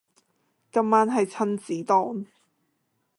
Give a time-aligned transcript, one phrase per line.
[0.71, 2.25] 今晚係親子丼